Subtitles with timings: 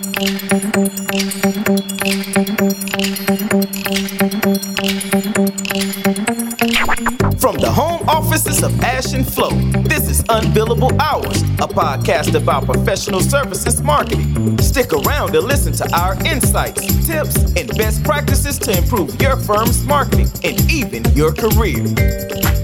[0.00, 0.08] From
[7.58, 9.50] the home offices of Ash and Flo,
[9.82, 14.56] this is Unbillable Hours, a podcast about professional services marketing.
[14.60, 19.84] Stick around to listen to our insights, tips, and best practices to improve your firm's
[19.84, 22.59] marketing and even your career.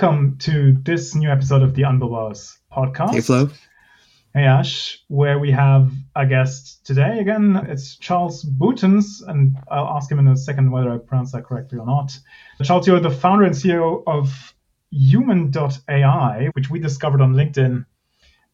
[0.00, 3.12] Welcome to this new episode of the Hours podcast.
[3.12, 3.50] Hey, Flo.
[4.32, 7.18] Hey, Ash, where we have a guest today.
[7.18, 11.44] Again, it's Charles Boutens, and I'll ask him in a second whether I pronounce that
[11.44, 12.18] correctly or not.
[12.62, 14.54] Charles, you're the founder and CEO of
[14.90, 17.84] Uman.ai, which we discovered on LinkedIn.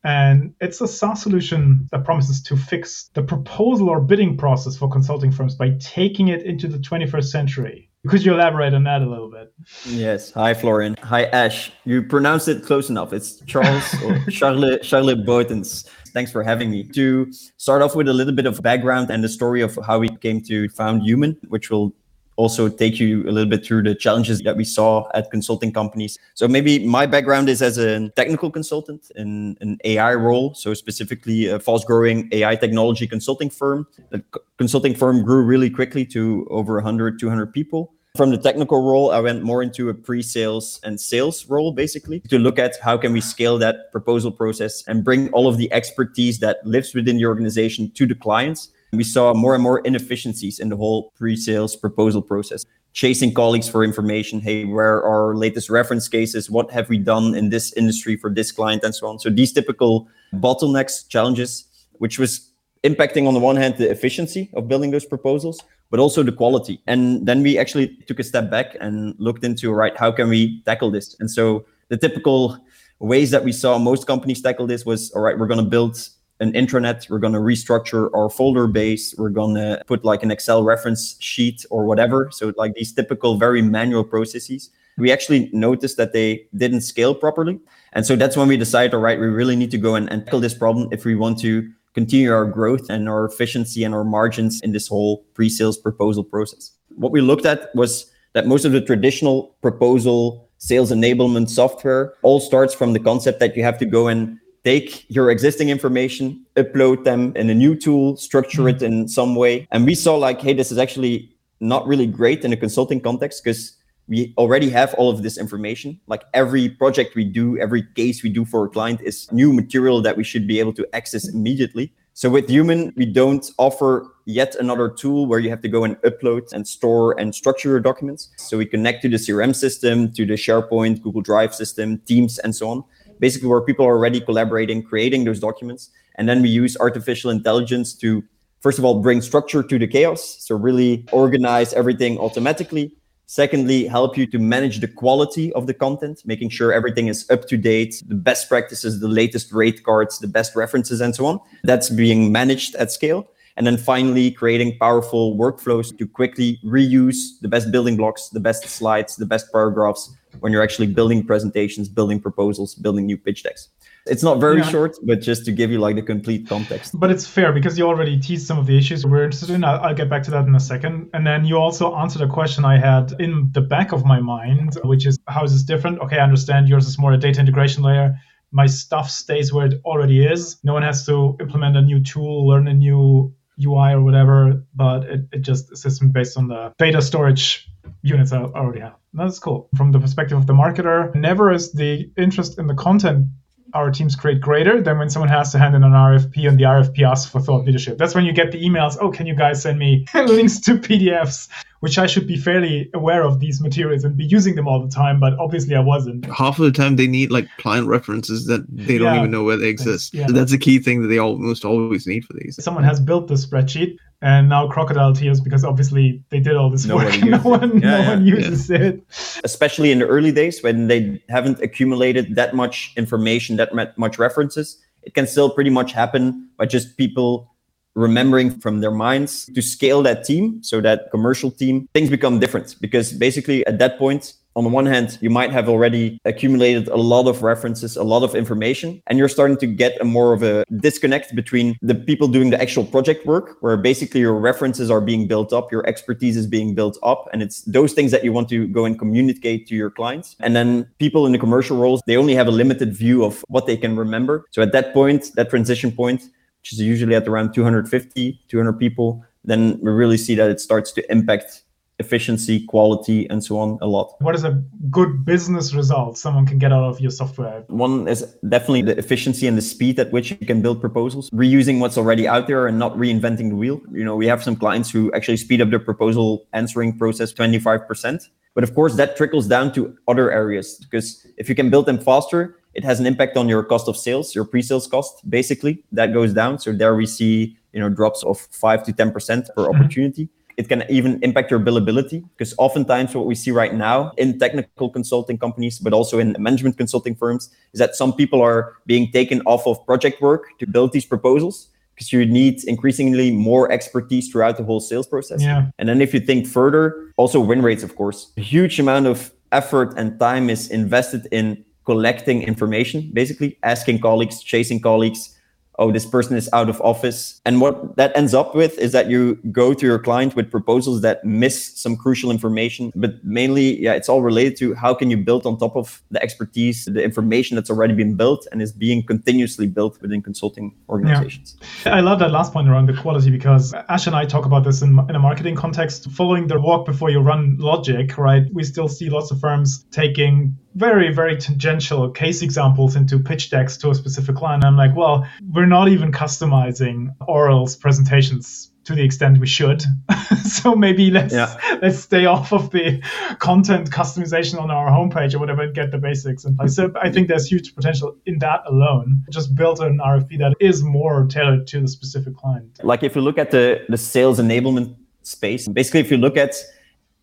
[0.02, 4.90] And it's a SaaS solution that promises to fix the proposal or bidding process for
[4.90, 7.88] consulting firms by taking it into the 21st century.
[8.08, 9.52] Could you elaborate on that a little bit?
[9.84, 10.30] Yes.
[10.32, 10.96] Hi, Florian.
[11.02, 11.72] Hi, Ash.
[11.84, 13.12] You pronounced it close enough.
[13.12, 15.88] It's Charles or Charlotte Charlotte Boutens.
[16.12, 16.84] Thanks for having me.
[16.94, 20.08] To start off with a little bit of background and the story of how we
[20.08, 21.92] came to found Uman, which will
[22.36, 26.18] also take you a little bit through the challenges that we saw at consulting companies.
[26.34, 31.48] So maybe my background is as a technical consultant in an AI role, so specifically
[31.48, 33.86] a fast-growing AI technology consulting firm.
[34.10, 34.22] The
[34.58, 37.92] consulting firm grew really quickly to over 100, 200 people.
[38.16, 42.38] From the technical role, I went more into a pre-sales and sales role, basically, to
[42.38, 46.38] look at how can we scale that proposal process and bring all of the expertise
[46.38, 48.70] that lives within the organization to the clients.
[48.92, 52.64] We saw more and more inefficiencies in the whole pre-sales proposal process.
[52.92, 54.40] Chasing colleagues for information.
[54.40, 56.50] Hey, where are our latest reference cases?
[56.50, 59.18] What have we done in this industry for this client and so on?
[59.18, 61.66] So these typical bottlenecks, challenges,
[61.98, 62.50] which was
[62.84, 66.80] impacting on the one hand the efficiency of building those proposals, but also the quality.
[66.86, 70.62] And then we actually took a step back and looked into right, how can we
[70.62, 71.16] tackle this?
[71.20, 72.58] And so the typical
[72.98, 75.98] ways that we saw most companies tackle this was all right, we're going to build
[76.40, 80.30] an intranet, we're going to restructure our folder base, we're going to put like an
[80.30, 82.28] Excel reference sheet or whatever.
[82.32, 84.70] So like these typical very manual processes.
[84.98, 87.60] We actually noticed that they didn't scale properly.
[87.92, 90.24] And so that's when we decided, all right, we really need to go and, and
[90.24, 94.04] tackle this problem if we want to continue our growth and our efficiency and our
[94.04, 96.72] margins in this whole pre-sales proposal process.
[96.94, 102.40] What we looked at was that most of the traditional proposal sales enablement software all
[102.40, 107.04] starts from the concept that you have to go and take your existing information, upload
[107.04, 108.76] them in a new tool, structure mm-hmm.
[108.76, 109.68] it in some way.
[109.70, 113.44] And we saw like, hey, this is actually not really great in a consulting context
[113.44, 113.76] because
[114.08, 116.00] we already have all of this information.
[116.08, 120.02] Like every project we do, every case we do for a client is new material
[120.02, 121.92] that we should be able to access immediately.
[122.14, 125.96] So with Uman, we don't offer yet another tool where you have to go and
[125.98, 128.30] upload and store and structure your documents.
[128.36, 132.56] So we connect to the CRM system, to the SharePoint, Google Drive system, Teams, and
[132.56, 132.84] so on.
[133.18, 135.90] Basically, where people are already collaborating, creating those documents.
[136.16, 138.22] And then we use artificial intelligence to,
[138.60, 140.36] first of all, bring structure to the chaos.
[140.40, 142.96] So really organize everything automatically
[143.28, 147.48] Secondly, help you to manage the quality of the content, making sure everything is up
[147.48, 151.40] to date, the best practices, the latest rate cards, the best references, and so on.
[151.64, 153.28] That's being managed at scale.
[153.56, 158.64] And then finally, creating powerful workflows to quickly reuse the best building blocks, the best
[158.66, 163.68] slides, the best paragraphs when you're actually building presentations, building proposals, building new pitch decks.
[164.06, 164.68] It's not very yeah.
[164.68, 166.98] short, but just to give you like the complete context.
[166.98, 169.64] But it's fair because you already teased some of the issues we're interested in.
[169.64, 171.10] I'll, I'll get back to that in a second.
[171.12, 174.78] And then you also answered a question I had in the back of my mind,
[174.84, 175.98] which is how is this different?
[176.00, 178.16] Okay, I understand yours is more a data integration layer.
[178.52, 180.58] My stuff stays where it already is.
[180.62, 183.34] No one has to implement a new tool, learn a new
[183.64, 187.68] UI or whatever, but it, it just a system based on the data storage
[188.02, 188.96] units I already have.
[189.12, 189.68] That's cool.
[189.76, 193.28] From the perspective of the marketer, never is the interest in the content
[193.76, 196.64] our teams create greater than when someone has to hand in an RFP and the
[196.64, 197.98] RFP asks for thought leadership.
[197.98, 201.48] That's when you get the emails, oh, can you guys send me links to PDFs,
[201.80, 204.90] which I should be fairly aware of these materials and be using them all the
[204.90, 206.24] time, but obviously I wasn't.
[206.26, 209.44] Half of the time they need like client references that they don't yeah, even know
[209.44, 210.14] where they exist.
[210.14, 210.26] Yeah.
[210.28, 212.62] That's a key thing that they almost always need for these.
[212.62, 216.86] Someone has built the spreadsheet and now crocodile tears because obviously they did all this
[216.86, 217.18] work.
[217.22, 218.78] no one, yeah, no yeah, one uses yeah.
[218.78, 219.06] it.
[219.44, 224.78] Especially in the early days when they haven't accumulated that much information that much references
[225.06, 227.54] it can still pretty much happen by just people
[227.96, 232.76] remembering from their minds to scale that team so that commercial team things become different
[232.80, 236.96] because basically at that point on the one hand, you might have already accumulated a
[236.96, 240.42] lot of references, a lot of information, and you're starting to get a more of
[240.42, 245.02] a disconnect between the people doing the actual project work, where basically your references are
[245.02, 248.32] being built up, your expertise is being built up, and it's those things that you
[248.32, 250.36] want to go and communicate to your clients.
[250.40, 253.66] And then people in the commercial roles, they only have a limited view of what
[253.66, 254.46] they can remember.
[254.52, 256.30] So at that point, that transition point,
[256.66, 260.90] which is usually at around 250, 200 people, then we really see that it starts
[260.90, 261.62] to impact
[262.00, 264.16] efficiency, quality, and so on a lot.
[264.18, 264.60] What is a
[264.90, 267.62] good business result someone can get out of your software?
[267.68, 271.78] One is definitely the efficiency and the speed at which you can build proposals, reusing
[271.78, 273.80] what's already out there and not reinventing the wheel.
[273.92, 278.28] You know, we have some clients who actually speed up their proposal answering process 25%.
[278.56, 281.98] But of course, that trickles down to other areas because if you can build them
[281.98, 285.28] faster, it has an impact on your cost of sales, your pre-sales cost.
[285.28, 286.58] Basically, that goes down.
[286.58, 289.74] So there we see you know drops of five to ten percent per mm-hmm.
[289.74, 290.28] opportunity.
[290.56, 294.88] It can even impact your billability because oftentimes what we see right now in technical
[294.88, 299.42] consulting companies, but also in management consulting firms, is that some people are being taken
[299.42, 304.56] off of project work to build these proposals because you need increasingly more expertise throughout
[304.56, 305.42] the whole sales process.
[305.42, 305.68] Yeah.
[305.78, 309.32] And then if you think further, also win rates, of course, a huge amount of
[309.52, 315.36] effort and time is invested in collecting information, basically asking colleagues, chasing colleagues,
[315.78, 317.40] oh, this person is out of office.
[317.44, 321.02] And what that ends up with is that you go to your client with proposals
[321.02, 322.92] that miss some crucial information.
[322.94, 326.22] But mainly, yeah, it's all related to how can you build on top of the
[326.22, 331.56] expertise, the information that's already been built and is being continuously built within consulting organizations.
[331.84, 331.96] Yeah.
[331.96, 334.82] I love that last point around the quality because Ash and I talk about this
[334.82, 336.10] in, in a marketing context.
[336.10, 338.42] Following the walk before you run logic, right?
[338.52, 343.78] We still see lots of firms taking very, very tangential case examples into pitch decks
[343.78, 344.62] to a specific client.
[344.62, 349.82] I'm like, well, we're not even customizing orals presentations to the extent we should.
[350.44, 351.56] so maybe let's yeah.
[351.80, 353.00] let's stay off of the
[353.38, 356.76] content customization on our homepage or whatever and get the basics in place.
[356.76, 359.24] So I think there's huge potential in that alone.
[359.30, 362.78] Just build an RFP that is more tailored to the specific client.
[362.82, 366.54] Like if you look at the the sales enablement space, basically if you look at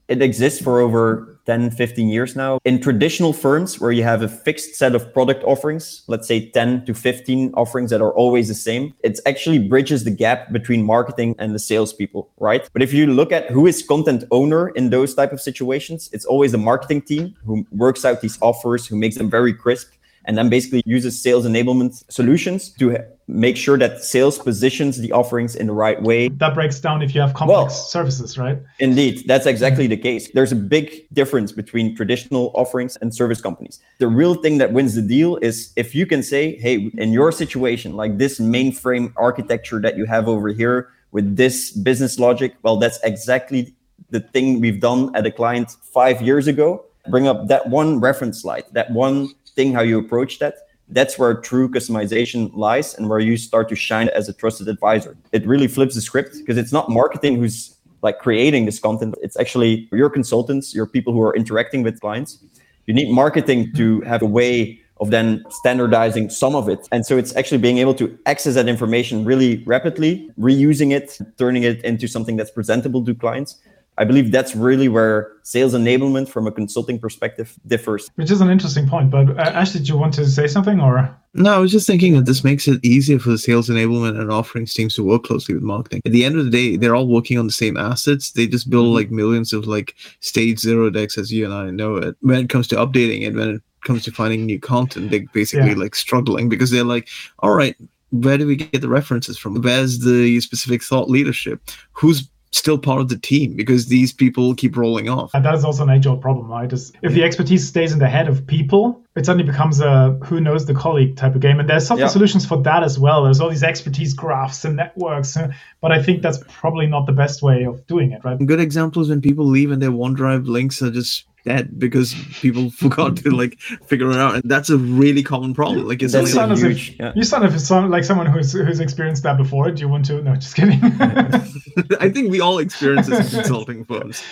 [0.08, 2.60] it exists for over 10, 15 years now.
[2.66, 6.86] In traditional firms where you have a fixed set of product offerings, let's say 10
[6.86, 11.36] to 15 offerings that are always the same, it actually bridges the gap between marketing
[11.40, 12.70] and the salespeople, right?
[12.74, 16.26] But if you look at who is content owner in those type of situations, it's
[16.26, 19.92] always the marketing team who works out these offers, who makes them very crisp,
[20.26, 22.98] and then basically uses sales enablement solutions to
[23.28, 26.28] make sure that sales positions the offerings in the right way.
[26.28, 28.60] That breaks down if you have complex well, services, right?
[28.80, 30.30] Indeed, that's exactly the case.
[30.32, 33.80] There's a big difference between traditional offerings and service companies.
[34.00, 37.32] The real thing that wins the deal is if you can say, hey, in your
[37.32, 42.78] situation, like this mainframe architecture that you have over here with this business logic, well,
[42.78, 43.74] that's exactly
[44.10, 46.86] the thing we've done at a client five years ago.
[47.10, 50.56] Bring up that one reference slide, that one thing, how you approach that
[50.90, 55.18] that's where true customization lies and where you start to shine as a trusted advisor.
[55.32, 59.16] It really flips the script because it's not marketing who's like creating this content.
[59.22, 62.40] It's actually your consultants, your people who are interacting with clients.
[62.86, 66.88] You need marketing to have a way of then standardizing some of it.
[66.92, 71.64] And so it's actually being able to access that information really rapidly, reusing it, turning
[71.64, 73.60] it into something that's presentable to clients.
[73.98, 78.10] I believe that's really where sales enablement from a consulting perspective differs.
[78.16, 79.12] Which is an interesting point.
[79.12, 81.16] But uh, Ash, did you want to say something or?
[81.36, 84.32] No, I was just thinking that this makes it easier for the sales enablement and
[84.32, 86.02] offerings teams to work closely with marketing.
[86.06, 88.32] At the end of the day, they're all working on the same assets.
[88.32, 88.96] They just build mm-hmm.
[88.96, 92.16] like millions of like stage zero decks as you and I know it.
[92.22, 95.72] When it comes to updating it, when it comes to finding new content, they're basically
[95.72, 95.78] yeah.
[95.78, 97.10] like struggling because they're like,
[97.40, 97.76] all right,
[98.12, 99.62] where do we get the references from?
[99.62, 101.62] Where's the specific thought leadership?
[101.94, 105.32] Who's still part of the team because these people keep rolling off.
[105.34, 106.72] And that is also an age old problem, right?
[106.72, 110.40] Is if the expertise stays in the head of people, it suddenly becomes a who
[110.40, 111.60] knows the colleague type of game.
[111.60, 112.12] And there's software yeah.
[112.12, 113.24] solutions for that as well.
[113.24, 117.14] There's all these expertise graphs and networks, uh, but I think that's probably not the
[117.14, 118.38] best way of doing it, right?
[118.44, 123.18] Good examples when people leave and their OneDrive links are just dead because people forgot
[123.18, 125.88] to like figure it out, and that's a really common problem.
[125.88, 127.14] Like it's you sound as huge, if, yeah.
[127.16, 129.72] you sound if sound like someone who's who's experienced that before.
[129.72, 130.22] Do you want to?
[130.22, 130.80] No, just kidding.
[132.00, 134.24] I think we all experience this in consulting firms.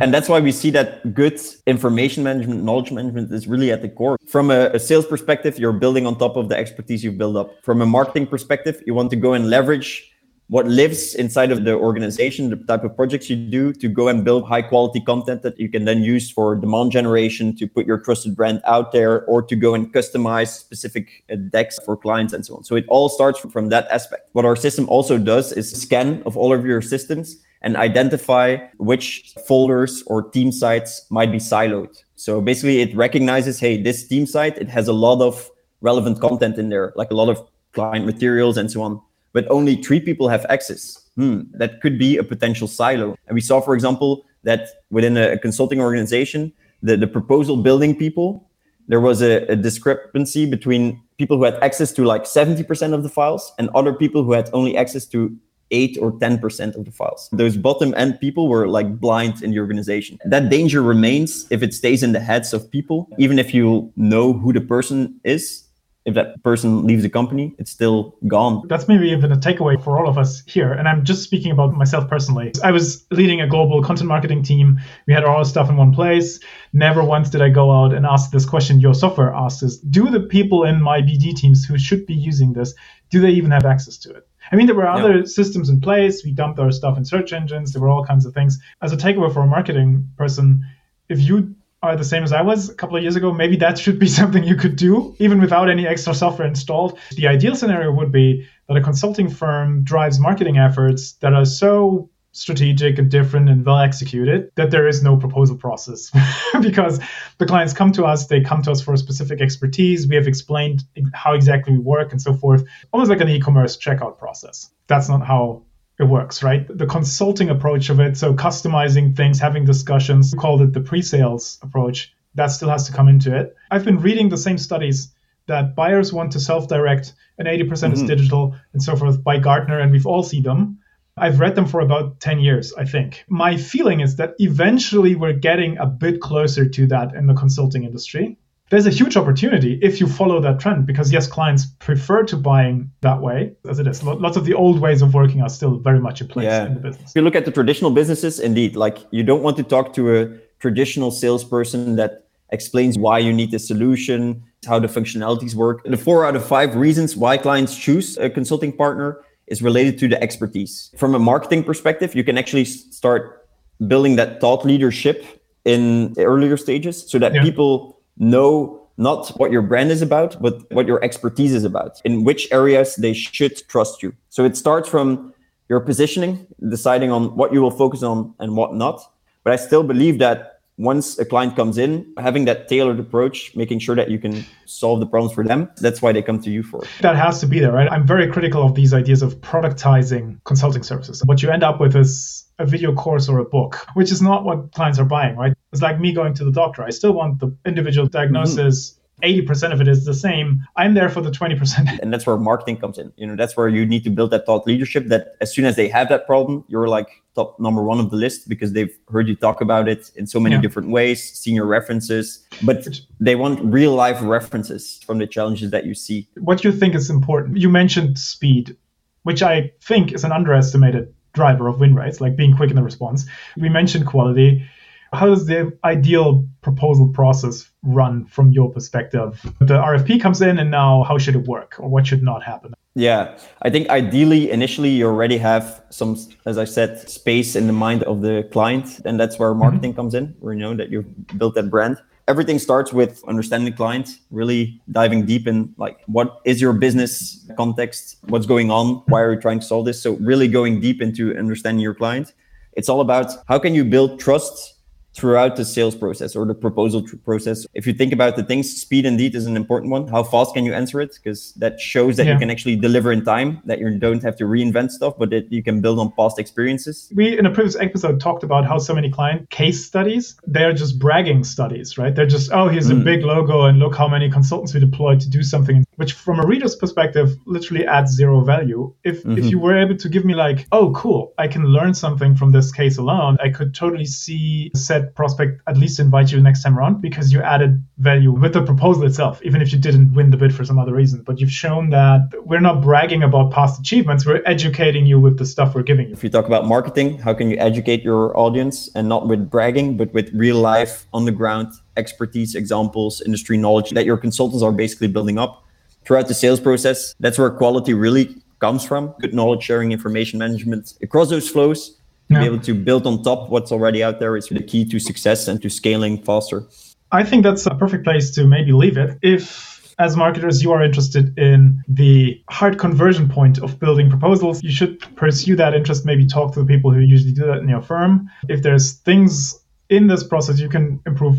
[0.00, 3.88] And that's why we see that good information management, knowledge management is really at the
[3.88, 4.18] core.
[4.26, 7.64] From a, a, sales perspective, you're building on top of the expertise you've built up.
[7.64, 10.12] From a marketing perspective, you want to go and leverage
[10.48, 14.24] what lives inside of the organization, the type of projects you do to go and
[14.24, 17.98] build high quality content that you can then use for demand generation to put your
[17.98, 22.46] trusted brand out there or to go and customize specific uh, decks for clients and
[22.46, 22.64] so on.
[22.64, 24.30] So it all starts from that aspect.
[24.32, 29.34] What our system also does is scan of all of your systems and identify which
[29.46, 32.02] folders or team sites might be siloed.
[32.16, 35.50] So basically it recognizes, hey, this team site, it has a lot of
[35.82, 39.02] relevant content in there, like a lot of client materials and so on
[39.38, 40.82] but only three people have access.
[41.14, 43.14] Hmm, that could be a potential silo.
[43.28, 46.52] And we saw, for example, that within a consulting organization,
[46.82, 48.50] the, the proposal building people,
[48.88, 53.08] there was a, a discrepancy between people who had access to like 70% of the
[53.08, 55.36] files and other people who had only access to
[55.70, 57.28] 8 or 10% of the files.
[57.30, 60.18] Those bottom end people were like blind in the organization.
[60.24, 64.32] That danger remains if it stays in the heads of people, even if you know
[64.32, 65.67] who the person is,
[66.08, 68.66] if that person leaves the company, it's still gone.
[68.66, 70.72] That's maybe even a takeaway for all of us here.
[70.72, 72.52] And I'm just speaking about myself personally.
[72.64, 74.80] I was leading a global content marketing team.
[75.06, 76.40] We had all our stuff in one place.
[76.72, 80.08] Never once did I go out and ask this question your software asks is do
[80.08, 82.74] the people in my BD teams who should be using this,
[83.10, 84.26] do they even have access to it?
[84.50, 86.24] I mean, there were other systems in place.
[86.24, 87.72] We dumped our stuff in search engines.
[87.72, 88.58] There were all kinds of things.
[88.80, 90.64] As a takeaway for a marketing person,
[91.10, 93.78] if you are the same as I was a couple of years ago, maybe that
[93.78, 96.98] should be something you could do even without any extra software installed.
[97.12, 102.10] The ideal scenario would be that a consulting firm drives marketing efforts that are so
[102.32, 106.10] strategic and different and well executed that there is no proposal process.
[106.60, 107.00] Because
[107.38, 110.08] the clients come to us they come to us for a specific expertise.
[110.08, 114.18] We have explained how exactly we work and so forth almost like an e-commerce checkout
[114.18, 114.70] process.
[114.88, 115.62] That's not how
[115.98, 116.66] it works, right?
[116.68, 121.58] The consulting approach of it, so customizing things, having discussions, we called it the pre-sales
[121.62, 122.14] approach.
[122.34, 123.56] That still has to come into it.
[123.70, 125.12] I've been reading the same studies
[125.46, 129.38] that buyers want to self-direct and 80% mm hmm is digital and so forth by
[129.38, 130.78] Gartner, and we've all seen them.
[131.16, 133.24] I've read them for about 10 years, I think.
[133.28, 137.84] My feeling is that eventually we're getting a bit closer to that in the consulting
[137.84, 138.38] industry
[138.70, 142.90] there's a huge opportunity if you follow that trend because yes clients prefer to buying
[143.00, 146.00] that way as it is lots of the old ways of working are still very
[146.00, 146.66] much in place yeah.
[146.66, 149.56] in the business if you look at the traditional businesses indeed like you don't want
[149.56, 154.88] to talk to a traditional salesperson that explains why you need the solution how the
[154.88, 159.20] functionalities work And the four out of five reasons why clients choose a consulting partner
[159.46, 163.46] is related to the expertise from a marketing perspective you can actually start
[163.86, 165.24] building that thought leadership
[165.64, 167.42] in earlier stages so that yeah.
[167.42, 172.24] people know not what your brand is about, but what your expertise is about, in
[172.24, 174.12] which areas they should trust you.
[174.28, 175.32] So it starts from
[175.68, 179.00] your positioning, deciding on what you will focus on and what not.
[179.44, 183.80] But I still believe that once a client comes in, having that tailored approach, making
[183.80, 186.62] sure that you can solve the problems for them, that's why they come to you
[186.62, 186.90] for it.
[187.00, 187.90] That has to be there, right?
[187.90, 191.22] I'm very critical of these ideas of productizing consulting services.
[191.24, 194.44] What you end up with is a video course or a book, which is not
[194.44, 195.52] what clients are buying, right?
[195.72, 196.82] It's like me going to the doctor.
[196.82, 198.90] I still want the individual diagnosis.
[198.90, 200.64] Mm-hmm 80% of it is the same.
[200.76, 201.98] I'm there for the 20%.
[202.02, 203.12] And that's where marketing comes in.
[203.16, 205.76] You know, that's where you need to build that thought leadership that as soon as
[205.76, 209.28] they have that problem, you're like top number one of the list because they've heard
[209.28, 210.60] you talk about it in so many yeah.
[210.60, 212.86] different ways, seen your references, but
[213.20, 216.28] they want real life references from the challenges that you see.
[216.36, 217.56] What you think is important?
[217.56, 218.76] You mentioned speed,
[219.22, 222.82] which I think is an underestimated driver of win rates, like being quick in the
[222.82, 223.26] response.
[223.56, 224.66] We mentioned quality
[225.12, 229.40] how does the ideal proposal process run from your perspective?
[229.60, 232.74] The RFP comes in, and now how should it work, or what should not happen?
[232.94, 237.72] Yeah, I think ideally, initially, you already have some, as I said, space in the
[237.72, 239.60] mind of the client, and that's where mm-hmm.
[239.60, 240.00] marketing mm-hmm.
[240.00, 241.98] comes in, where you know that you've built that brand.
[242.26, 247.46] Everything starts with understanding the client, really diving deep in like what is your business
[247.56, 250.02] context, what's going on, why are you trying to solve this.
[250.02, 252.34] So really going deep into understanding your client.
[252.74, 254.74] It's all about how can you build trust
[255.18, 257.66] throughout the sales process or the proposal process.
[257.74, 260.06] If you think about the things, speed indeed is an important one.
[260.06, 261.12] How fast can you answer it?
[261.14, 262.34] Because that shows that yeah.
[262.34, 265.50] you can actually deliver in time, that you don't have to reinvent stuff, but that
[265.50, 267.12] you can build on past experiences.
[267.14, 270.98] We, in a previous episode, talked about how so many client case studies, they're just
[270.98, 272.14] bragging studies, right?
[272.14, 273.00] They're just, oh, here's mm.
[273.00, 276.38] a big logo and look how many consultants we deployed to do something, which from
[276.38, 278.94] a reader's perspective literally adds zero value.
[279.02, 279.36] If, mm-hmm.
[279.36, 282.52] if you were able to give me like, oh, cool, I can learn something from
[282.52, 286.78] this case alone, I could totally see said prospect at least invite you next time
[286.78, 290.36] around because you added value with the proposal itself, even if you didn't win the
[290.36, 291.22] bid for some other reason.
[291.22, 295.46] But you've shown that we're not bragging about past achievements, we're educating you with the
[295.46, 296.12] stuff we're giving you.
[296.12, 299.96] If you talk about marketing, how can you educate your audience and not with bragging,
[299.96, 304.70] but with real life, on the ground expertise, examples, industry knowledge that your consultants are
[304.70, 305.64] basically building up?
[306.08, 309.14] Throughout the sales process, that's where quality really comes from.
[309.20, 311.98] Good knowledge sharing, information management across those flows.
[312.30, 312.40] Yeah.
[312.40, 315.48] Be able to build on top what's already out there is the key to success
[315.48, 316.64] and to scaling faster.
[317.12, 319.18] I think that's a perfect place to maybe leave it.
[319.20, 324.72] If as marketers you are interested in the hard conversion point of building proposals, you
[324.72, 327.82] should pursue that interest, maybe talk to the people who usually do that in your
[327.82, 328.30] firm.
[328.48, 331.36] If there's things in this process you can improve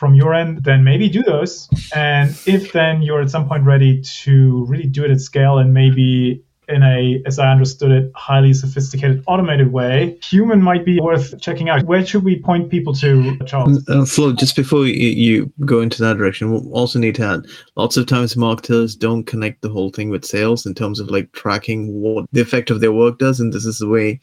[0.00, 1.68] from your end, then maybe do those.
[1.94, 5.74] And if then you're at some point ready to really do it at scale and
[5.74, 11.38] maybe in a, as I understood it, highly sophisticated, automated way, uman might be worth
[11.40, 11.82] checking out.
[11.82, 13.86] Where should we point people to, Charles?
[13.88, 17.46] Uh, Flo, just before you, you go into that direction, we'll also need to add
[17.76, 21.30] lots of times marketers don't connect the whole thing with sales in terms of like
[21.32, 23.38] tracking what the effect of their work does.
[23.38, 24.20] And this is the way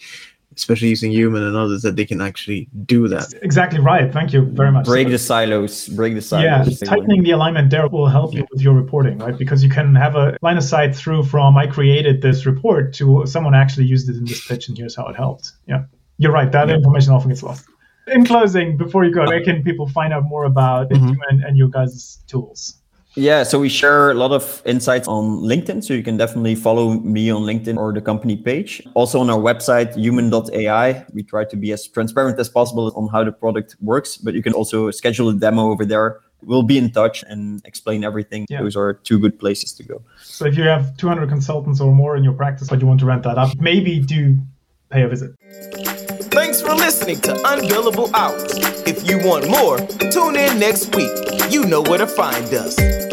[0.56, 3.34] especially using uman and others that they can actually do that.
[3.42, 4.12] Exactly right.
[4.12, 4.86] Thank you very much.
[4.86, 5.88] Break the silos.
[5.90, 6.44] Break the silos.
[6.44, 9.38] Yeah tightening the alignment there will help you with your reporting right?
[9.38, 13.26] Because you can have a line of sight through from i created this report to
[13.26, 15.52] someone actually used it in this pitch and here's how it helped.
[15.68, 15.84] Yeah.
[16.18, 16.52] You're right.
[16.52, 16.76] That yeah.
[16.76, 17.66] information often gets lost.
[18.08, 21.08] In closing before you go where can people find out more about mm-hmm.
[21.08, 22.80] uman and your guys tools
[23.18, 25.84] yeah, so we share a lot of insights on LinkedIn.
[25.84, 28.82] So you can definitely follow me on LinkedIn or the company page.
[28.94, 33.24] Also on our website, uman.ai, we try to be as transparent as possible on how
[33.24, 36.20] the product works, but you can also schedule a demo over there.
[36.44, 38.46] We'll be in touch and explain everything.
[38.50, 38.62] Yeah.
[38.62, 40.04] Those are two good places to go.
[40.22, 43.08] So if you have 200 consultants or more in your practice, but you want to
[43.08, 44.38] rent that up, maybe do
[44.92, 45.32] pay a visit.
[46.30, 48.54] Thanks for listening to Unbillable Hours.
[48.86, 49.80] If you want more,
[50.12, 51.12] tune in next week.
[51.50, 53.07] You know where to find us.